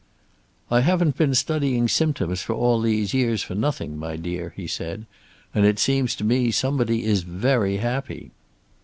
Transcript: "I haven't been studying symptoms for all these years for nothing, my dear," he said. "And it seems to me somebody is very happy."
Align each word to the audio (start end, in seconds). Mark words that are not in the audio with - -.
"I 0.71 0.81
haven't 0.81 1.15
been 1.15 1.35
studying 1.35 1.87
symptoms 1.87 2.41
for 2.41 2.53
all 2.53 2.81
these 2.81 3.13
years 3.13 3.43
for 3.43 3.53
nothing, 3.53 3.99
my 3.99 4.15
dear," 4.15 4.51
he 4.55 4.65
said. 4.65 5.05
"And 5.53 5.63
it 5.63 5.77
seems 5.77 6.15
to 6.15 6.23
me 6.23 6.49
somebody 6.49 7.05
is 7.05 7.21
very 7.21 7.77
happy." 7.77 8.31